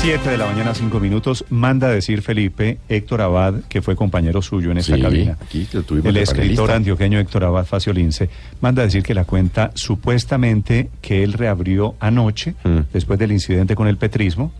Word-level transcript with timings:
7 0.00 0.30
de 0.30 0.38
la 0.38 0.46
mañana, 0.46 0.74
5 0.74 1.00
minutos. 1.00 1.44
Manda 1.50 1.88
a 1.88 1.90
decir 1.90 2.22
Felipe 2.22 2.78
Héctor 2.88 3.20
Abad, 3.20 3.54
que 3.68 3.82
fue 3.82 3.96
compañero 3.96 4.40
suyo 4.42 4.70
en 4.70 4.78
esta 4.78 4.94
Sí, 4.96 5.02
cabina. 5.02 5.36
aquí 5.42 5.64
tuvimos 5.86 6.06
El 6.06 6.16
escritor 6.18 6.70
antioqueño 6.70 7.18
Héctor 7.18 7.44
Abad 7.44 7.66
Faciolince 7.66 8.30
manda 8.60 8.82
a 8.82 8.84
decir 8.86 9.02
que 9.02 9.12
la 9.14 9.24
cuenta 9.24 9.70
supuestamente 9.74 10.88
que 11.02 11.22
él 11.24 11.32
reabrió 11.32 11.94
anoche, 12.00 12.54
Mm. 12.64 12.78
después 12.92 13.18
del 13.18 13.32
incidente 13.32 13.74
con 13.74 13.88
el 13.88 13.96
petrismo, 13.96 14.52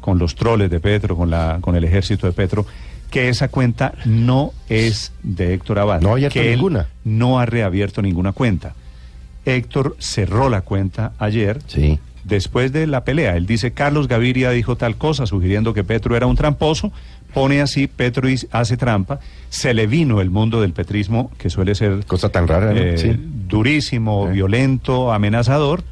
con 0.00 0.18
los 0.18 0.34
troles 0.36 0.70
de 0.70 0.78
Petro, 0.80 1.16
con, 1.16 1.30
la, 1.30 1.58
con 1.60 1.74
el 1.76 1.84
ejército 1.84 2.26
de 2.26 2.32
Petro, 2.32 2.64
que 3.10 3.28
esa 3.28 3.48
cuenta 3.48 3.92
no 4.04 4.52
es 4.68 5.12
de 5.22 5.52
Héctor 5.54 5.80
Abad. 5.80 6.00
No 6.00 6.10
ha 6.10 6.12
abierto 6.12 6.34
que 6.34 6.48
él 6.52 6.56
ninguna. 6.58 6.86
no 7.04 7.38
ha 7.40 7.46
reabierto 7.46 8.02
ninguna 8.02 8.32
cuenta. 8.32 8.74
Héctor 9.44 9.96
cerró 9.98 10.48
la 10.48 10.60
cuenta 10.62 11.12
ayer 11.18 11.58
Sí. 11.66 11.98
Después 12.26 12.72
de 12.72 12.86
la 12.86 13.04
pelea. 13.04 13.36
Él 13.36 13.46
dice, 13.46 13.72
Carlos 13.72 14.08
Gaviria 14.08 14.50
dijo 14.50 14.76
tal 14.76 14.96
cosa, 14.96 15.26
sugiriendo 15.26 15.74
que 15.74 15.84
Petro 15.84 16.16
era 16.16 16.26
un 16.26 16.36
tramposo, 16.36 16.92
pone 17.32 17.60
así, 17.60 17.86
Petro 17.86 18.28
hace 18.50 18.76
trampa, 18.76 19.20
se 19.48 19.74
le 19.74 19.86
vino 19.86 20.20
el 20.20 20.30
mundo 20.30 20.60
del 20.60 20.72
petrismo, 20.72 21.30
que 21.38 21.50
suele 21.50 21.74
ser 21.74 22.04
Cosa 22.06 22.30
tan 22.30 22.48
rara, 22.48 22.72
¿no? 22.72 22.78
eh, 22.80 22.98
Sí. 22.98 23.12
durísimo, 23.48 24.28
violento, 24.28 25.12
amenazador, 25.12 25.82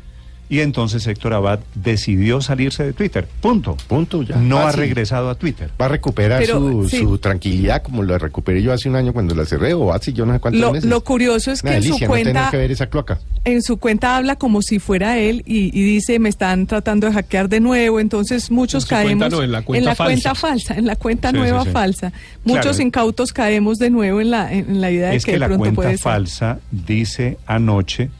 y 0.54 0.60
entonces 0.60 1.06
Héctor 1.06 1.34
Abad 1.34 1.60
decidió 1.74 2.40
salirse 2.40 2.84
de 2.84 2.92
Twitter, 2.92 3.26
punto. 3.40 3.76
Punto, 3.88 4.22
ya. 4.22 4.36
No 4.36 4.58
ha 4.58 4.72
regresado 4.72 5.30
a 5.30 5.34
Twitter. 5.34 5.70
Va 5.80 5.86
a 5.86 5.88
recuperar 5.88 6.40
Pero, 6.40 6.58
su, 6.60 6.88
sí. 6.88 6.98
su 6.98 7.18
tranquilidad 7.18 7.82
como 7.82 8.02
la 8.02 8.18
recuperé 8.18 8.62
yo 8.62 8.72
hace 8.72 8.88
un 8.88 8.96
año 8.96 9.12
cuando 9.12 9.34
la 9.34 9.44
cerré 9.46 9.74
o 9.74 9.92
hace 9.92 10.12
yo 10.12 10.24
no 10.26 10.32
sé 10.32 10.40
cuántos 10.40 10.60
Lo, 10.60 10.72
meses. 10.72 10.88
lo 10.88 11.02
curioso 11.02 11.50
es 11.50 11.62
que 11.62 11.74
en 11.76 11.82
su 11.82 11.98
no 11.98 12.06
cuenta 12.06 12.50
que 12.50 12.56
ver 12.56 12.70
esa 12.70 12.86
cloaca. 12.86 13.18
en 13.44 13.62
su 13.62 13.78
cuenta 13.78 14.16
habla 14.16 14.36
como 14.36 14.62
si 14.62 14.78
fuera 14.78 15.18
él 15.18 15.42
y, 15.46 15.76
y 15.78 15.82
dice 15.82 16.18
me 16.18 16.28
están 16.28 16.66
tratando 16.66 17.06
de 17.08 17.12
hackear 17.14 17.48
de 17.48 17.60
nuevo, 17.60 17.98
entonces 18.00 18.50
muchos 18.50 18.84
En 18.84 18.88
su 18.88 18.94
caemos 18.94 19.18
cuenta 19.18 19.28
no, 19.36 19.42
en 19.42 19.50
la 19.52 19.62
cuenta 19.62 19.94
falsa. 19.94 20.04
cuenta 20.04 20.34
falsa, 20.34 20.74
en 20.76 20.86
la 20.86 20.96
cuenta 20.96 21.30
Sí, 21.30 21.36
nueva 21.36 21.60
sí, 21.62 21.66
sí. 21.68 21.72
falsa. 21.72 22.12
Muchos 22.44 22.62
Claro. 22.64 22.82
incautos 22.82 23.32
caemos 23.32 23.78
de 23.78 23.90
nuevo 23.90 24.20
en 24.20 24.30
la 24.30 24.52
en, 24.52 24.70
en 24.70 24.80
la 24.80 24.90
idea 24.90 25.12
Es 25.14 25.22
de 25.22 25.26
que, 25.26 25.32
que 25.32 25.36
de 25.36 25.38
la 25.40 25.46
pronto 25.46 25.60
cuenta 25.62 25.74
puede 25.76 25.90
ser. 25.90 25.98
falsa 25.98 26.58
dice 26.70 27.38
anoche, 27.46 28.10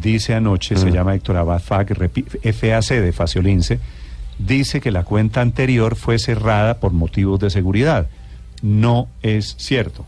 dice 0.00 0.34
anoche, 0.34 0.76
se 0.76 0.90
llama 0.90 1.14
Héctor 1.14 1.36
Abad 1.36 1.60
FAC, 1.60 1.94
FAC 1.94 3.00
de 3.00 3.12
Faciolince, 3.12 3.78
dice 4.38 4.80
que 4.80 4.90
la 4.90 5.04
cuenta 5.04 5.40
anterior 5.40 5.96
fue 5.96 6.18
cerrada 6.18 6.78
por 6.80 6.92
motivos 6.92 7.40
de 7.40 7.50
seguridad. 7.50 8.08
No 8.62 9.08
es 9.22 9.54
cierto. 9.58 10.06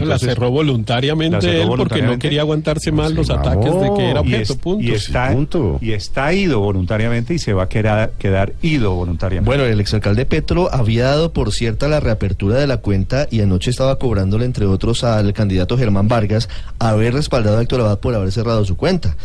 La 0.00 0.18
cerró 0.18 0.50
voluntariamente 0.50 1.36
la 1.36 1.40
cerró 1.40 1.72
él 1.72 1.78
porque 1.78 2.02
no 2.02 2.18
quería 2.18 2.40
aguantarse 2.42 2.92
más 2.92 3.12
los 3.12 3.30
ataques 3.30 3.72
de 3.80 3.90
que 3.96 4.10
era 4.10 4.20
y, 4.20 4.22
objeto, 4.34 4.52
es- 4.52 4.58
punto. 4.58 4.84
y 4.84 4.90
está, 4.92 5.28
Sí, 5.28 5.34
punto. 5.34 5.78
y 5.80 5.92
está 5.92 6.32
ido 6.32 6.60
voluntariamente 6.60 7.34
y 7.34 7.38
se 7.38 7.52
va 7.52 7.64
a 7.64 7.68
quedar, 7.68 8.12
quedar 8.18 8.52
ido 8.62 8.94
voluntariamente. 8.94 9.48
Bueno, 9.48 9.64
el 9.64 9.80
exalcalde 9.80 10.26
Petro 10.26 10.72
había 10.72 11.04
dado 11.06 11.32
por 11.32 11.52
cierta 11.52 11.88
la 11.88 12.00
reapertura 12.00 12.56
de 12.58 12.66
la 12.66 12.78
cuenta 12.78 13.26
y 13.30 13.40
anoche 13.40 13.70
estaba 13.70 13.98
cobrándole, 13.98 14.44
entre 14.44 14.66
otros, 14.66 15.04
al 15.04 15.32
candidato 15.32 15.76
Germán 15.78 16.08
Vargas 16.08 16.48
haber 16.78 17.14
respaldado 17.14 17.58
a 17.58 17.62
Héctor 17.62 17.80
Abad 17.82 17.98
por 17.98 18.14
haber 18.14 18.32
cerrado 18.32 18.64
su 18.64 18.76
cuenta. 18.76 19.10
No, 19.10 19.16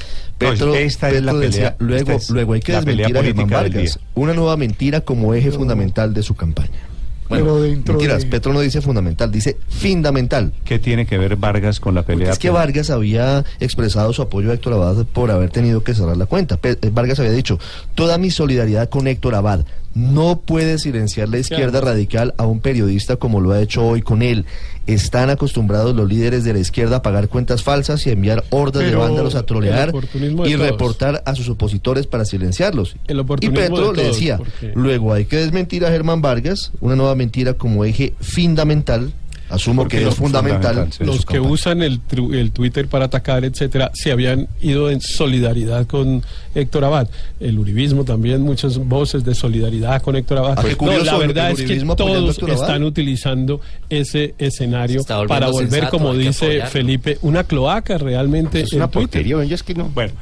Petro, 0.52 0.74
esta 0.74 1.10
es 1.10 1.22
la 1.22 1.34
decía, 1.34 1.76
luego, 1.80 2.12
esta 2.12 2.14
es 2.16 2.30
luego 2.30 2.54
hay 2.54 2.62
que 2.62 2.72
desmentir 2.72 3.18
a 3.18 3.24
Germán 3.24 3.50
Vargas. 3.50 4.00
Una 4.16 4.34
nueva 4.34 4.56
mentira 4.56 5.02
como 5.02 5.34
eje 5.34 5.52
fundamental 5.52 6.14
de 6.14 6.24
su 6.24 6.36
campaña. 6.36 6.70
Bueno, 7.30 7.46
Pero 7.46 7.62
dentro 7.62 7.94
mentiras, 7.94 8.24
de- 8.24 8.28
Petro 8.30 8.52
no 8.54 8.60
dice 8.60 8.82
fundamental, 8.82 9.32
dice 9.32 9.56
fundamental. 9.70 10.52
¿Qué 10.66 10.80
tiene 10.80 11.06
que 11.06 11.18
ver 11.18 11.36
Vargas 11.36 11.80
con 11.80 11.94
la 11.96 12.02
Porque 12.02 12.18
pelea? 12.18 12.32
es 12.34 12.40
que 12.40 12.50
Vargas 12.50 12.90
había 12.90 13.46
expresado 13.60 14.12
su 14.14 14.22
apoyo 14.22 14.52
a 14.52 14.56
Héctor 14.56 14.74
Abad 14.74 15.06
por 15.06 15.30
haber 15.32 15.50
tenido 15.52 15.84
que 15.84 15.94
cerrar 15.94 16.18
la 16.18 16.26
cuenta. 16.26 16.58
Pe- 16.58 16.78
eh, 16.82 16.90
Vargas 16.92 17.20
había 17.20 17.32
dicho, 17.32 17.60
toda 17.96 18.18
mi 18.18 18.32
solidaridad 18.32 18.90
con 18.90 19.08
Héctor 19.08 19.36
Abad. 19.36 19.66
No 19.96 20.40
puede 20.46 20.78
silenciar 20.78 21.30
la 21.30 21.40
izquierda 21.40 21.82
radical 21.82 22.34
a 22.38 22.46
un 22.46 22.60
periodista 22.60 23.16
como 23.16 23.42
lo 23.42 23.52
ha 23.52 23.62
hecho 23.62 23.86
hoy 23.86 24.02
con 24.02 24.22
él. 24.22 24.46
Están 24.86 25.30
acostumbrados 25.30 25.96
los 25.96 26.08
líderes 26.08 26.44
de 26.44 26.54
la 26.54 26.60
izquierda 26.60 26.98
a 26.98 27.02
pagar 27.02 27.28
cuentas 27.28 27.64
falsas 27.64 28.06
y 28.06 28.10
a 28.10 28.14
enviar 28.14 28.44
hordas 28.50 28.84
de 28.84 28.96
vándalos 28.96 29.36
a 29.36 29.46
trolear 29.46 29.92
y 30.48 30.56
reportar 30.72 31.22
a 31.26 31.36
sus 31.36 31.50
opositores 31.50 32.08
para 32.08 32.26
silenciarlos. 32.26 32.96
El 33.08 33.20
Y 33.20 33.50
Petro 33.50 33.94
le 33.94 34.04
decía, 34.04 34.38
porque- 34.38 34.72
luego 34.76 35.14
hay 35.14 35.26
que 35.26 35.38
desmentir 35.38 35.86
a 35.86 35.90
Germán 35.92 36.22
Vargas, 36.22 36.72
una 36.82 36.96
nueva 36.96 37.16
mentira 37.16 37.54
como 37.54 37.84
eje 37.84 38.14
fundamental. 38.20 39.12
Asumo 39.50 39.82
Porque 39.82 40.00
que 40.00 40.08
es 40.08 40.16
fundamental. 40.16 40.88
sí. 40.92 41.04
los 41.04 41.20
que 41.26 41.34
campaña. 41.36 41.50
usan 41.54 41.82
el, 41.84 42.02
tru- 42.08 42.34
el 42.36 42.52
Twitter 42.52 42.88
para 42.88 43.06
atacar, 43.06 43.44
etcétera, 43.46 43.92
se 43.94 44.12
habían 44.12 44.48
ido 44.62 44.90
en 44.92 45.02
solidaridad 45.02 45.88
con 45.88 46.24
Héctor 46.54 46.86
Abad. 46.86 47.08
El 47.40 47.58
uribismo 47.58 48.04
también, 48.06 48.42
muchas 48.42 48.78
voces 48.78 49.24
de 49.24 49.34
solidaridad 49.34 50.02
con 50.02 50.16
Héctor 50.16 50.38
Abad. 50.40 50.64
Qué 50.64 50.76
no, 50.86 50.98
la 51.00 51.18
verdad 51.18 51.52
el 51.52 51.60
es 51.60 51.64
que 51.80 51.96
todos 51.96 52.38
están 52.48 52.84
utilizando 52.84 53.60
ese 53.90 54.36
escenario 54.38 55.04
para 55.28 55.48
volver, 55.50 55.70
sensato, 55.72 55.98
como 55.98 56.14
dice. 56.14 56.62
Felipe, 56.68 57.18
una 57.22 57.44
cloaca 57.44 57.98
realmente 57.98 58.62
Es 58.62 58.74
en 58.74 58.80
una 58.80 58.88
Twitter. 58.90 59.08
porquería, 59.10 59.38
oye, 59.38 59.56
es 59.56 59.64
que 59.64 59.74
no. 59.74 59.86
Bueno, 59.90 60.14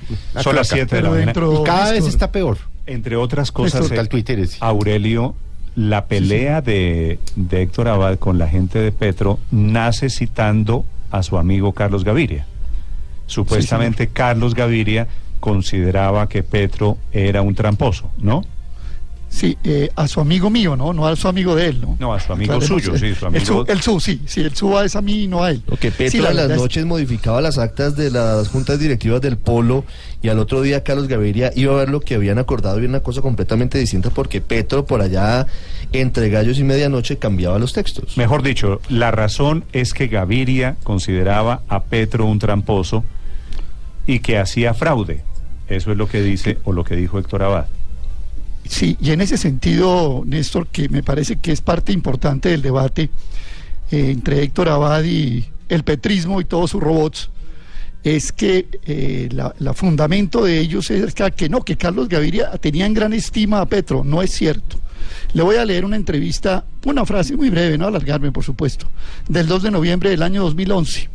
son 0.42 0.56
las 0.56 0.70
cloaca. 0.70 0.88
7 0.88 0.96
de 0.96 1.02
la 1.02 1.10
mañana. 1.10 1.26
dentro- 1.26 1.62
Y 1.62 1.64
cada 1.66 1.92
vez 1.92 2.06
está 2.08 2.32
peor. 2.32 2.58
Entre 2.86 3.18
otras 3.18 3.52
cosas, 3.52 3.82
Néstor, 3.82 3.94
eh, 3.94 3.98
tal 3.98 4.08
Twitter 4.10 4.40
es- 4.40 4.56
Aurelio, 4.62 5.36
la 5.78 6.08
pelea 6.08 6.62
de, 6.62 7.20
de 7.36 7.62
Héctor 7.62 7.88
Abad 7.88 8.18
con 8.18 8.40
la 8.40 8.48
gente 8.48 8.80
de 8.80 8.92
Petro 8.92 9.40
nace 9.52 10.10
citando 10.10 10.86
a 11.12 11.22
su 11.22 11.38
amigo 11.38 11.72
Carlos 11.74 12.04
Gaviria. 12.04 12.48
Supuestamente 13.28 14.08
Carlos 14.08 14.56
Gaviria 14.56 15.08
consideraba 15.40 16.28
que 16.28 16.42
Petro 16.42 16.98
era 17.12 17.44
un 17.44 17.54
tramposo, 17.54 18.10
¿no? 18.18 18.42
Sí, 19.30 19.58
eh, 19.66 19.90
a 19.96 20.08
su 20.08 20.22
amigo 20.22 20.50
mío, 20.50 20.76
¿no? 20.78 20.94
No 20.94 21.06
a 21.06 21.16
su 21.16 21.28
amigo 21.28 21.54
de 21.54 21.68
él, 21.68 21.82
¿no? 21.82 21.98
No, 22.00 22.14
a 22.14 22.20
su 22.20 22.32
amigo 22.34 22.54
Aclaremos, 22.54 22.82
suyo, 22.84 22.98
sí, 22.98 23.14
su 23.14 23.26
El 23.28 23.36
amigo- 23.36 23.66
su, 23.66 23.72
el 23.72 23.82
su, 23.82 24.00
sí, 24.00 24.22
sí, 24.26 24.40
el 24.42 24.56
su 24.56 24.80
es 24.80 24.96
a 24.96 25.02
mí 25.02 25.24
y 25.24 25.28
no 25.28 25.44
a 25.44 25.52
él. 25.52 25.62
Lo 25.68 25.76
que 25.78 25.92
Petro 25.92 26.12
Sí, 26.12 26.20
la 26.20 26.32
en 26.32 26.38
las 26.38 26.52
es- 26.52 26.58
noches 26.58 26.86
modificaba 26.86 27.42
las 27.42 27.58
actas 27.58 27.96
de 27.98 28.10
las 28.10 28.48
juntas 28.48 28.80
directivas 28.80 29.20
del 29.22 29.38
Polo 29.38 29.84
y 30.22 30.30
al 30.30 30.40
otro 30.40 30.62
día 30.62 30.84
Carlos 30.84 31.08
Gaviria 31.08 31.52
iba 31.56 31.74
a 31.74 31.78
ver 31.78 31.90
lo 31.90 32.00
que 32.00 32.16
habían 32.16 32.40
acordado 32.40 32.78
y 32.78 32.84
era 32.84 32.90
una 32.90 33.02
cosa 33.02 33.22
completamente 33.22 33.78
distinta 33.78 34.10
porque 34.10 34.40
Petro 34.42 34.86
por 34.86 35.02
allá 35.02 35.46
entre 35.92 36.30
gallos 36.30 36.58
y 36.58 36.64
medianoche 36.64 37.18
cambiaba 37.18 37.60
los 37.60 37.74
textos. 37.74 38.18
Mejor 38.18 38.42
dicho, 38.44 38.80
la 38.90 39.12
razón 39.12 39.66
es 39.74 39.94
que 39.94 40.08
Gaviria 40.08 40.78
consideraba 40.84 41.62
a 41.68 41.84
Petro 41.84 42.26
un 42.26 42.40
tramposo 42.40 43.04
y 44.08 44.20
que 44.20 44.38
hacía 44.38 44.74
fraude. 44.74 45.22
Eso 45.68 45.92
es 45.92 45.98
lo 45.98 46.08
que 46.08 46.22
dice 46.22 46.58
o 46.64 46.72
lo 46.72 46.84
que 46.86 46.96
dijo 46.96 47.20
Héctor 47.20 47.44
Abad. 47.44 47.66
Sí, 48.68 48.98
y 49.00 49.12
en 49.12 49.22
ese 49.22 49.38
sentido, 49.38 50.24
Néstor, 50.26 50.68
que 50.68 50.90
me 50.90 51.04
parece 51.04 51.38
que 51.38 51.52
es 51.52 51.62
parte 51.62 51.92
importante 51.94 52.50
del 52.50 52.62
debate 52.62 53.10
eh, 53.92 54.12
entre 54.12 54.44
Héctor 54.44 54.70
Abad 54.70 55.04
y 55.04 55.46
el 55.70 55.84
petrismo 55.84 56.42
y 56.42 56.46
todos 56.46 56.72
sus 56.72 56.82
robots, 56.82 57.30
es 58.04 58.32
que 58.32 58.68
eh, 58.86 59.30
la, 59.32 59.74
fundamento 59.74 60.44
de 60.44 60.60
ellos 60.60 60.92
es 60.92 61.14
que, 61.14 61.50
no, 61.50 61.64
que 61.64 61.78
Carlos 61.78 62.08
Gaviria 62.08 62.52
tenía 62.52 62.86
en 62.86 62.94
gran 62.94 63.14
estima 63.14 63.62
a 63.62 63.66
Petro. 63.66 64.04
No 64.04 64.22
es 64.22 64.32
cierto. 64.32 64.78
Le 65.34 65.44
voy 65.44 65.56
a 65.56 65.66
leer 65.66 65.84
una 65.84 65.96
entrevista, 65.96 66.66
una 66.86 67.06
frase 67.06 67.36
muy 67.36 67.50
breve, 67.50 67.78
no 67.78 67.88
alargarme, 67.88 68.32
por 68.32 68.44
supuesto, 68.44 68.88
del 69.28 69.48
2 69.48 69.64
de 69.64 69.72
noviembre 69.72 70.10
del 70.10 70.24
año 70.24 70.44
2011 70.44 71.10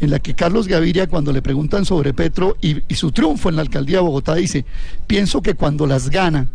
en 0.00 0.10
la 0.10 0.18
que 0.18 0.34
Carlos 0.34 0.66
Gaviria, 0.66 1.08
cuando 1.08 1.30
le 1.30 1.42
preguntan 1.42 1.84
sobre 1.84 2.14
Petro 2.14 2.56
y 2.62 2.82
su 2.94 3.12
triunfo 3.12 3.50
en 3.50 3.56
la 3.56 3.62
alcaldía 3.62 3.98
de 3.98 4.02
Bogotá, 4.02 4.34
dice, 4.34 4.64
pienso 5.06 5.42
que 5.42 5.54
cuando 5.54 5.86
las 5.86 6.08
gana 6.08 6.48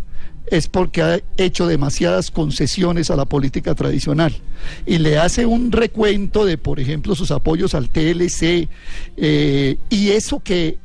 es 0.48 0.68
porque 0.68 1.02
ha 1.02 1.20
hecho 1.38 1.68
demasiadas 1.68 2.32
concesiones 2.32 3.10
a 3.10 3.16
la 3.16 3.26
política 3.26 3.74
tradicional. 3.76 4.36
Y 4.86 5.00
le 5.00 5.18
hace 5.18 5.46
un 5.46 5.72
recuento 5.72 6.46
de, 6.46 6.58
por 6.58 6.80
ejemplo, 6.80 7.16
sus 7.16 7.32
apoyos 7.32 7.74
al 7.76 7.90
TLC 7.90 8.68
eh, 9.18 9.78
y 9.90 10.10
eso 10.10 10.40
que, 10.44 10.78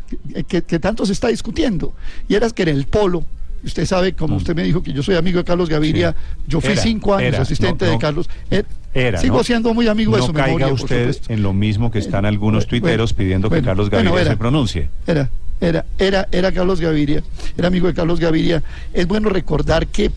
que, 0.48 0.62
que 0.62 0.78
tanto 0.78 1.04
se 1.06 1.12
está 1.12 1.28
discutiendo. 1.28 1.94
Y 2.28 2.34
era 2.34 2.48
que 2.50 2.62
en 2.62 2.68
el 2.70 2.86
polo, 2.86 3.24
usted 3.64 3.84
sabe, 3.86 4.14
como 4.14 4.36
usted 4.36 4.54
me 4.54 4.62
dijo 4.62 4.82
que 4.82 4.92
yo 4.92 5.02
soy 5.02 5.16
amigo 5.16 5.38
de 5.38 5.44
Carlos 5.44 5.68
Gaviria, 5.68 6.12
Sí. 6.12 6.42
yo 6.48 6.60
fui 6.60 6.72
Era, 6.72 6.82
cinco 6.82 7.14
años 7.14 7.34
era, 7.34 7.42
asistente 7.42 7.84
no, 7.84 7.92
de. 7.92 7.98
Carlos. 7.98 8.28
Eh, 8.50 8.62
Era, 8.94 9.20
sigo 9.20 9.38
¿no? 9.38 9.44
siendo 9.44 9.74
muy 9.74 9.86
amigo 9.88 10.16
de 10.16 10.22
su 10.22 10.32
caiga 10.32 10.46
memoria, 10.46 10.72
usted 10.72 11.16
en 11.28 11.42
lo 11.42 11.52
mismo 11.52 11.90
que 11.90 11.98
están 11.98 12.24
algunos 12.24 12.64
Bueno, 12.66 12.82
tuiteros 12.82 13.12
pidiendo 13.12 13.50
que 13.50 13.62
Carlos 13.62 13.90
Gaviria 13.90 14.24
se 14.24 14.36
pronuncie. 14.36 14.88
Era, 15.06 15.30
Era, 15.60 15.84
era, 15.98 16.26
era 16.32 16.52
Carlos 16.52 16.80
Gaviria, 16.80 17.22
era 17.56 17.68
amigo 17.68 17.86
de 17.86 17.94
Carlos 17.94 18.18
Gaviria. 18.18 18.62
Es 18.94 19.06
bueno 19.06 19.28
recordar 19.28 19.86
que 19.86 20.10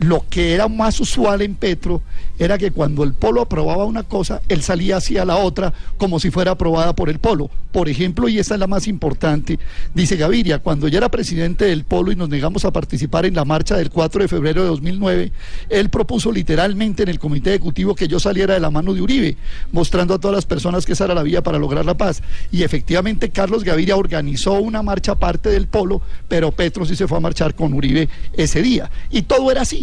lo 0.00 0.24
que 0.28 0.54
era 0.54 0.68
más 0.68 1.00
usual 1.00 1.42
en 1.42 1.54
Petro 1.54 2.02
era 2.38 2.58
que 2.58 2.70
cuando 2.70 3.04
el 3.04 3.14
polo 3.14 3.42
aprobaba 3.42 3.84
una 3.84 4.02
cosa, 4.02 4.40
él 4.48 4.62
salía 4.62 4.96
hacia 4.96 5.24
la 5.24 5.36
otra 5.36 5.72
como 5.98 6.18
si 6.18 6.30
fuera 6.30 6.52
aprobada 6.52 6.94
por 6.94 7.08
el 7.08 7.18
polo. 7.18 7.50
Por 7.72 7.88
ejemplo, 7.88 8.28
y 8.28 8.38
esta 8.38 8.54
es 8.54 8.60
la 8.60 8.66
más 8.66 8.86
importante, 8.86 9.58
dice 9.94 10.16
Gaviria, 10.16 10.60
cuando 10.60 10.86
ya 10.88 10.98
era 10.98 11.10
presidente 11.10 11.64
del 11.64 11.84
polo 11.84 12.12
y 12.12 12.16
nos 12.16 12.28
negamos 12.28 12.64
a 12.64 12.72
participar 12.72 13.26
en 13.26 13.34
la 13.34 13.44
marcha 13.44 13.76
del 13.76 13.90
4 13.90 14.22
de 14.22 14.28
febrero 14.28 14.62
de 14.62 14.68
2009, 14.68 15.32
él 15.70 15.90
propuso 15.90 16.30
literalmente 16.30 17.02
en 17.02 17.08
el 17.08 17.18
comité 17.18 17.50
ejecutivo 17.50 17.94
que 17.94 18.08
yo 18.08 18.20
saliera 18.20 18.54
de 18.54 18.60
la 18.60 18.70
mano 18.70 18.94
de 18.94 19.02
Uribe, 19.02 19.36
mostrando 19.72 20.14
a 20.14 20.20
todas 20.20 20.36
las 20.36 20.46
personas 20.46 20.86
que 20.86 20.92
esa 20.92 21.04
era 21.04 21.14
la 21.14 21.22
vía 21.22 21.42
para 21.42 21.58
lograr 21.58 21.84
la 21.84 21.96
paz. 21.96 22.22
Y 22.52 22.62
efectivamente 22.62 23.30
Carlos 23.30 23.64
Gaviria 23.64 23.96
organizó 23.96 24.54
una 24.54 24.82
marcha 24.82 25.12
aparte 25.12 25.48
del 25.48 25.66
polo, 25.66 26.00
pero 26.28 26.52
Petro 26.52 26.84
sí 26.86 26.94
se 26.94 27.08
fue 27.08 27.18
a 27.18 27.20
marchar 27.20 27.54
con 27.54 27.72
Uribe 27.74 28.08
ese 28.34 28.62
día. 28.62 28.90
Y 29.10 29.22
todo 29.22 29.50
era 29.50 29.62
así. 29.62 29.73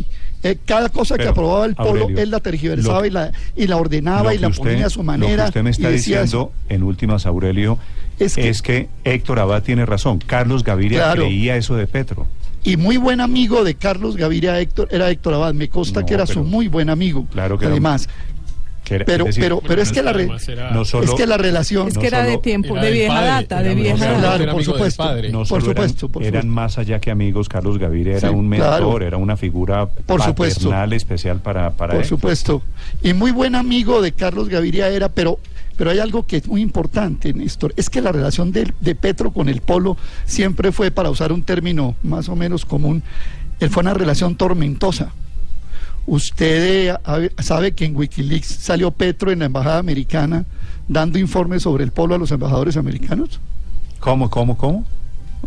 Eh, 0.44 0.58
cada 0.66 0.90
cosa 0.90 1.18
que 1.18 1.28
aprobaba 1.28 1.66
el 1.68 1.76
polo, 1.76 2.02
Aurelio, 2.02 2.18
él 2.20 2.32
la 2.32 2.40
tergiversaba 2.40 3.06
y, 3.06 3.12
la, 3.12 3.32
y 3.56 3.68
la 3.68 3.78
ordenaba 3.78 4.34
y 4.34 4.40
la 4.40 4.48
que 4.48 4.52
usted- 4.54 4.72
ponía 4.72 4.88
a 4.88 4.90
su 4.90 5.04
manera. 5.04 5.32
Lo 5.32 5.44
que 5.44 5.48
usted 5.50 5.64
me 5.64 5.70
está 5.70 5.90
diciendo 5.90 6.52
en 6.68 6.82
últimas, 6.82 7.28
Aurelio, 7.28 7.78
Es 8.18 8.38
es 8.40 8.62
que- 8.64 8.88
que, 9.04 9.12
Héctor 9.14 9.38
Abad 9.40 9.62
tiene 9.62 9.86
razón. 9.86 10.18
Carlos 10.26 10.64
Gaviria 10.64 11.00
Claro. 11.00 11.24
creía 11.26 11.58
eso 11.58 11.76
de 11.76 11.86
Petro. 11.88 12.28
y 12.64 12.78
muy 12.78 12.98
buen 12.98 13.22
amigo 13.22 13.64
de 13.64 13.74
Carlos 13.74 14.18
Gaviria 14.18 14.60
Héctor, 14.60 14.88
era 14.92 15.10
Héctor 15.10 15.34
Abad, 15.34 15.54
me 15.56 15.68
consta 15.68 16.02
No, 16.02 16.06
que 16.06 16.14
era 16.14 16.28
su 16.28 16.44
muy 16.44 16.68
buen 16.68 16.90
amigo. 16.92 17.26
Claro 17.32 17.58
que 17.58 17.66
Además, 17.66 18.08
que 18.92 18.96
era- 18.96 19.06
pero, 19.06 19.24
es 19.24 19.28
decir, 19.36 19.44
pero, 19.44 19.62
pero 19.66 19.82
es 19.82 19.92
que 19.92 20.04
la 20.04 20.14
re- 20.14 20.30
era- 20.48 20.72
no 20.72 20.86
solo, 20.86 21.06
es 21.06 21.12
que 21.14 21.26
la 21.28 21.38
relación 21.38 21.88
Es 21.88 21.98
que 21.98 22.08
era 22.08 22.24
de 22.24 22.32
solo- 22.32 22.42
tiempo, 22.42 22.74
era 22.76 22.86
de 22.86 22.92
vieja 22.92 23.14
padre, 23.14 23.28
data, 23.30 23.64
de 23.64 23.76
vieja 23.76 24.06
data. 24.06 24.20
Claro, 24.20 24.44
era 24.44 24.54
por 24.54 24.64
supuesto. 24.64 25.04
padre. 25.04 25.30
no 25.32 25.44
por 25.46 25.62
eran- 25.62 25.70
supuesto, 25.70 26.10
por 26.10 26.24
eran 26.24 26.42
supuesto. 26.44 26.56
más 26.56 26.78
allá 26.78 27.00
que 27.00 27.12
amigos. 27.12 27.50
Carlos 27.50 27.78
Gaviria 27.78 28.18
era 28.18 28.30
Sí, 28.30 28.36
un 28.36 28.48
mentor, 28.48 28.68
claro. 28.78 29.02
era 29.08 29.18
una 29.18 29.38
figura 29.38 29.88
Por 29.88 30.22
supuesto. 30.22 30.66
paternal 30.66 30.94
especial 30.94 31.40
para, 31.40 31.72
para 31.72 31.94
Por 31.94 32.02
él. 32.04 32.08
supuesto. 32.08 32.62
Y 33.04 33.14
muy 33.14 33.32
buen 33.32 33.56
amigo 33.56 34.02
de 34.02 34.12
Carlos 34.12 34.50
Gaviria 34.50 34.88
era, 34.90 35.10
pero, 35.10 35.40
pero 35.78 35.90
hay 35.92 36.00
algo 36.00 36.24
que 36.24 36.38
es 36.38 36.48
muy 36.48 36.62
importante, 36.62 37.34
Néstor, 37.34 37.74
es 37.78 37.90
que 37.90 38.02
la 38.02 38.12
relación 38.12 38.52
de, 38.52 38.72
de 38.80 38.96
Petro 38.96 39.32
con 39.32 39.50
el 39.50 39.62
polo 39.62 39.98
siempre 40.26 40.72
fue, 40.72 40.92
para 40.92 41.10
usar 41.10 41.32
un 41.32 41.44
término 41.44 41.96
más 42.04 42.30
o 42.30 42.36
menos 42.36 42.66
común, 42.66 43.04
él 43.60 43.70
fue 43.70 43.82
una 43.82 43.94
relación 43.94 44.36
tormentosa. 44.36 45.12
Usted 46.08 46.96
eh, 47.08 47.30
sabe 47.40 47.74
que 47.74 47.86
en 47.86 47.96
Wikileaks 47.96 48.48
salió 48.48 48.92
Petro 48.92 49.32
en 49.32 49.40
la 49.40 49.46
embajada 49.46 49.78
americana 49.78 50.46
dando 50.88 51.20
informes 51.20 51.64
sobre 51.64 51.84
el 51.84 51.92
polo 51.92 52.16
a 52.16 52.18
los 52.18 52.32
embajadores 52.32 52.76
americanos. 52.78 53.40
¿Cómo, 54.00 54.30
cómo, 54.30 54.58
cómo? 54.58 54.86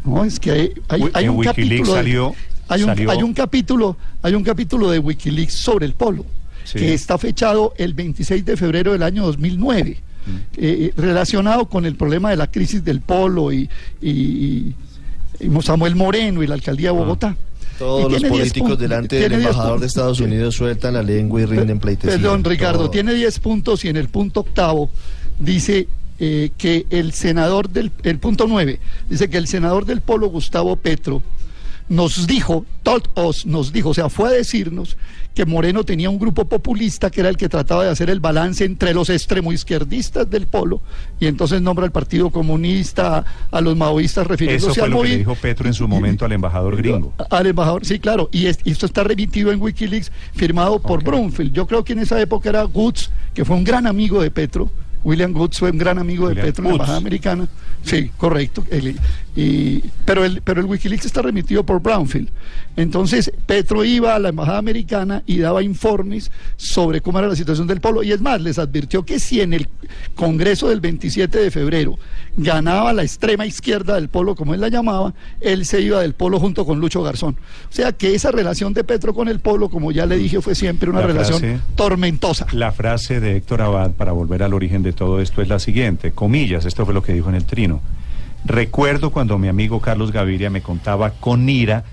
No, 0.05 0.25
es 0.25 0.39
que 0.41 0.51
hay, 0.51 0.73
hay- 0.89 1.11
hay 1.13 1.25
en 1.25 1.31
un 1.31 1.37
Wikileaks 1.39 1.89
capítulo. 1.89 1.93
de- 1.95 1.99
salió- 2.03 2.35
hay, 2.69 2.83
un, 2.83 2.87
salió- 2.89 3.11
hay 3.11 3.23
un 3.23 3.35
capítulo, 3.35 3.97
hay 4.23 4.35
un 4.35 4.43
capítulo 4.45 4.91
de 4.91 4.99
Wikileaks 5.01 5.55
sobre 5.55 5.87
el 5.87 5.93
polo, 5.95 6.25
Sí. 6.65 6.79
que 6.79 6.95
está 6.95 7.19
fechado 7.19 7.75
el 7.77 7.93
26 7.95 8.45
de 8.45 8.57
febrero 8.57 8.93
del 8.93 9.03
año 9.03 9.25
2009, 9.27 9.99
Mm. 10.27 10.31
eh, 10.57 10.93
relacionado 10.97 11.69
con 11.69 11.85
el 11.85 11.97
problema 11.97 12.31
de 12.31 12.37
la 12.37 12.51
crisis 12.51 12.83
del 12.83 13.01
polo 13.01 13.53
y, 13.53 13.69
y, 14.01 14.75
y 15.41 15.63
Samuel 15.63 15.95
Moreno 15.97 16.43
y 16.43 16.47
la 16.47 16.55
alcaldía 16.55 16.91
de 16.93 16.97
Bogotá. 16.99 17.37
Todos 17.79 18.11
los 18.11 18.21
tiene 18.21 18.37
10 18.37 18.41
políticos 18.41 18.79
delante 18.79 19.17
del 19.17 19.29
tiene 19.29 19.37
10 19.39 19.51
embajador 19.51 19.81
de. 19.81 19.87
Estados 19.87 20.21
Unidos 20.21 20.55
sueltan 20.55 20.95
la 20.95 21.03
lengua 21.03 21.43
y 21.43 21.47
rinden 21.47 21.79
pleitesía. 21.81 22.17
Perdón, 22.17 22.45
Ricardo, 22.45 22.79
Todo. 22.81 22.91
tiene 22.91 23.15
10 23.15 23.39
puntos 23.41 23.85
y 23.85 23.89
en 23.89 23.97
el 23.97 24.09
punto 24.09 24.41
octavo 24.41 24.91
dice 25.39 25.89
eh, 26.21 26.51
que 26.57 26.87
el 26.91 27.13
senador 27.13 27.69
del 27.69 27.91
el 28.05 28.19
punto 28.19 28.47
9 28.47 28.79
dice 29.09 29.29
que 29.29 29.37
el 29.37 29.49
senador 29.49 29.85
del 29.85 30.01
Polo 30.01 30.29
Gustavo 30.29 30.77
Petro 30.77 31.23
nos 31.89 32.27
dijo, 32.27 32.65
told 32.83 33.09
us, 33.17 33.45
nos 33.47 33.73
dijo, 33.73 33.91
o 33.91 33.95
sea, 33.95 34.09
fue 34.09 34.29
a 34.31 34.33
decirnos 34.33 34.97
que 35.35 35.45
Moreno 35.45 35.85
tenía 35.85 36.09
un 36.11 36.19
grupo 36.19 36.45
populista 36.47 37.11
que 37.11 37.21
era 37.21 37.29
el 37.29 37.37
que 37.37 37.49
trataba 37.49 37.85
de 37.85 37.91
hacer 37.91 38.09
el 38.09 38.21
balance 38.21 38.65
entre 38.65 38.95
los 38.95 39.11
extremo 39.11 39.53
izquierdistas 39.53 40.31
del 40.31 40.47
Polo 40.47 40.81
y 41.21 41.27
entonces 41.27 41.61
nombra 41.61 41.85
al 41.85 41.91
Partido 41.93 42.31
Comunista, 42.31 43.25
a 43.51 43.61
los 43.61 43.77
maoístas 43.77 44.23
Eso 44.23 44.29
refiriéndose 44.29 44.75
fue 44.81 44.85
al 44.85 44.91
lo 44.93 45.03
que 45.03 45.09
le 45.09 45.19
dijo 45.19 45.35
Petro 45.35 45.67
en 45.69 45.75
su 45.75 45.87
momento 45.89 46.25
al 46.25 46.33
embajador 46.33 46.77
gringo. 46.77 47.13
al 47.31 47.47
embajador, 47.47 47.85
sí, 47.85 47.99
claro, 47.99 48.29
y, 48.33 48.47
es- 48.47 48.61
y 48.65 48.71
esto 48.71 48.87
está 48.87 49.03
remitido 49.05 49.51
en 49.53 49.61
Wikileaks, 49.61 50.11
firmado 50.35 50.81
por 50.81 51.01
Ok. 51.01 51.05
Brunfield. 51.07 51.53
Yo 51.53 51.67
creo 51.67 51.85
que 51.85 51.93
en 51.95 51.99
esa 51.99 52.21
época 52.21 52.49
era 52.49 52.63
Goods, 52.63 53.11
que 53.35 53.45
fue 53.45 53.57
un 53.57 53.65
gran 53.65 53.87
amigo 53.87 54.23
de 54.23 54.31
Petro. 54.31 54.71
William 55.03 55.33
Goods 55.35 55.59
fue 55.59 55.71
un 55.71 55.77
gran 55.77 55.99
amigo 55.99 56.29
William 56.29 56.47
de 56.47 56.51
Petro 56.53 56.63
en 56.65 56.69
la 56.69 56.75
embajada 56.77 56.97
americana. 56.99 57.49
Sí, 57.83 58.11
correcto. 58.17 58.65
El- 58.71 58.99
y, 59.37 59.81
pero, 60.05 60.25
el, 60.25 60.41
pero 60.43 60.61
el 60.61 60.67
Wikileaks 60.67 61.07
está 61.07 61.23
remitido 61.23 61.65
por 61.65 61.81
Brownfield. 61.83 62.29
Entonces, 62.77 63.31
Petro 63.47 63.85
iba 63.85 64.15
a 64.15 64.19
la 64.19 64.29
embajada 64.31 64.59
americana 64.59 65.23
y 65.27 65.39
daba 65.39 65.63
informes 65.63 66.31
sobre 66.57 67.01
cómo 67.01 67.19
era 67.19 67.29
la 67.29 67.37
situación 67.37 67.67
del 67.67 67.81
polo. 67.81 68.03
Y 68.03 68.13
es 68.13 68.21
más, 68.21 68.41
les 68.41 68.59
advirtió 68.59 69.05
que 69.05 69.19
si 69.19 69.41
en 69.41 69.53
el 69.55 69.69
Congreso 70.15 70.69
del 70.69 70.81
27 70.81 71.39
de 71.39 71.51
febrero 71.51 71.99
ganaba 72.37 72.93
la 72.93 73.03
extrema 73.03 73.47
izquierda 73.47 73.95
del 73.95 74.09
polo, 74.09 74.35
como 74.35 74.55
él 74.55 74.61
la 74.61 74.69
llamaba, 74.69 75.15
él 75.41 75.65
se 75.67 75.81
iba 75.81 76.01
del 76.01 76.15
polo 76.15 76.41
junto 76.41 76.65
con 76.67 76.81
Lucho 76.81 77.03
Garzón. 77.03 77.37
O 77.71 77.73
sea 77.73 77.93
que 77.93 78.15
esa 78.15 78.33
relación 78.33 78.73
de 78.75 78.83
Petro 78.85 79.15
con 79.15 79.29
el 79.29 79.39
polo, 79.41 79.69
como 79.69 79.93
ya 79.93 80.05
le 80.07 80.17
dije, 80.17 80.41
fue 80.41 80.55
siempre 80.57 80.91
una 80.91 81.01
La 81.01 81.07
relación 81.07 81.39
frase- 81.41 81.61
tormentosa. 81.77 82.47
La 82.53 82.73
frase 82.73 83.21
de 83.21 83.37
Héctor 83.37 83.63
Abad, 83.63 83.93
para 83.93 84.13
volver 84.13 84.43
al 84.43 84.53
origen 84.55 84.83
de 84.83 84.93
todo 84.93 85.21
esto, 85.21 85.43
es 85.43 85.49
la 85.49 85.59
siguiente, 85.61 86.11
comillas, 86.13 86.65
esto 86.65 86.85
fue 86.85 86.95
lo 86.95 87.03
que 87.03 87.13
dijo 87.13 87.29
en 87.29 87.37
el 87.37 87.45
trino. 87.45 87.81
Recuerdo 88.45 89.11
cuando 89.11 89.39
mi 89.39 89.49
amigo 89.49 89.81
Carlos 89.81 90.13
Gaviria 90.13 90.51
me 90.51 90.61
contaba 90.63 91.11
con 91.11 91.49
ira 91.49 91.85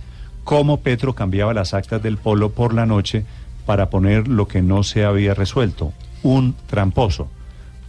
cómo 0.43 0.77
Petro 0.81 1.13
cambiaba 1.15 1.53
las 1.53 1.73
actas 1.73 2.01
del 2.03 2.17
polo 2.17 2.49
por 2.51 2.73
la 2.73 2.85
noche 2.85 3.23
para 3.65 3.89
poner 3.89 4.27
lo 4.27 4.47
que 4.47 4.61
no 4.61 4.83
se 4.83 5.05
había 5.05 5.33
resuelto, 5.33 5.93
un 6.23 6.55
tramposo. 6.67 7.29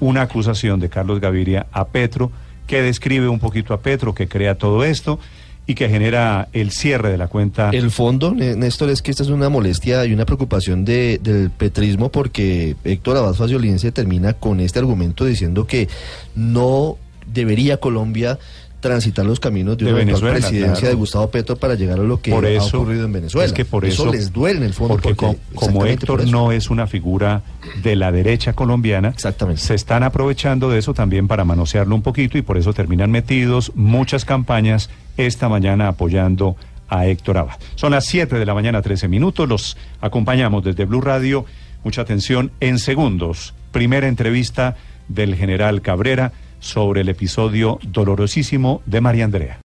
Una 0.00 0.22
acusación 0.22 0.80
de 0.80 0.88
Carlos 0.88 1.20
Gaviria 1.20 1.66
a 1.72 1.86
Petro 1.88 2.30
que 2.66 2.82
describe 2.82 3.28
un 3.28 3.38
poquito 3.40 3.74
a 3.74 3.80
Petro, 3.80 4.14
que 4.14 4.28
crea 4.28 4.56
todo 4.56 4.84
esto 4.84 5.18
y 5.66 5.74
que 5.74 5.88
genera 5.88 6.48
el 6.52 6.70
cierre 6.72 7.10
de 7.10 7.18
la 7.18 7.28
cuenta. 7.28 7.70
El 7.70 7.90
fondo, 7.90 8.32
Né- 8.34 8.56
Néstor, 8.56 8.90
es 8.90 9.00
que 9.00 9.10
esta 9.12 9.22
es 9.22 9.28
una 9.28 9.48
molestia 9.48 10.04
y 10.04 10.12
una 10.12 10.24
preocupación 10.26 10.84
de- 10.84 11.18
del 11.22 11.50
petrismo 11.50 12.10
porque 12.10 12.76
Héctor 12.84 13.16
Abad 13.16 13.34
Faciolince 13.34 13.92
termina 13.92 14.34
con 14.34 14.60
este 14.60 14.78
argumento 14.80 15.24
diciendo 15.24 15.66
que 15.66 15.88
no 16.34 16.96
debería 17.26 17.78
Colombia 17.78 18.38
transitar 18.80 19.24
los 19.24 19.38
caminos 19.38 19.78
de 19.78 19.84
De 19.84 19.92
una 19.92 20.00
Venezuela, 20.00 20.34
presidencia 20.34 20.72
claro. 20.72 20.88
de 20.88 20.94
Gustavo 20.94 21.30
Petro 21.30 21.54
para 21.54 21.76
llegar 21.76 22.00
a 22.00 22.02
lo 22.02 22.20
que 22.20 22.32
por 22.32 22.44
ha 22.44 22.62
ocurrido 22.64 23.04
en 23.04 23.12
Venezuela. 23.12 23.46
Es 23.46 23.52
que 23.52 23.64
por 23.64 23.84
eso, 23.84 24.10
les 24.10 24.32
duele 24.32 24.58
en 24.58 24.64
el 24.64 24.74
fondo. 24.74 24.94
Porque, 24.94 25.14
co- 25.14 25.36
como 25.54 25.86
Héctor 25.86 26.22
por 26.22 26.28
no 26.28 26.50
es 26.50 26.68
una 26.68 26.88
figura 26.88 27.42
de 27.80 27.94
la 27.94 28.10
derecha 28.10 28.54
colombiana, 28.54 29.10
Exactamente. 29.10 29.60
se 29.62 29.74
están 29.76 30.02
aprovechando 30.02 30.68
de 30.68 30.80
eso 30.80 30.94
también 30.94 31.28
para 31.28 31.44
manosearlo 31.44 31.94
un 31.94 32.02
poquito 32.02 32.38
y 32.38 32.42
por 32.42 32.58
eso 32.58 32.72
terminan 32.72 33.12
metidos 33.12 33.70
muchas 33.76 34.24
campañas 34.24 34.90
esta 35.16 35.48
mañana 35.48 35.86
apoyando 35.86 36.56
a 36.88 37.06
Héctor 37.06 37.38
Abad. 37.38 37.54
Son 37.76 37.92
las 37.92 38.04
7 38.06 38.36
de 38.36 38.44
la 38.44 38.52
mañana, 38.52 38.82
13 38.82 39.06
minutos. 39.06 39.48
Los 39.48 39.76
acompañamos 40.00 40.64
desde 40.64 40.86
Blue 40.86 41.00
Radio. 41.00 41.44
Mucha 41.84 42.02
atención 42.02 42.50
en 42.58 42.80
segundos. 42.80 43.54
Primera 43.70 44.08
entrevista 44.08 44.76
del 45.06 45.36
general 45.36 45.82
Cabrera 45.82 46.32
sobre 46.62 47.02
el 47.02 47.10
episodio 47.10 47.78
dolorosísimo 47.82 48.82
de 48.86 49.00
María 49.02 49.26
Andrea. 49.26 49.58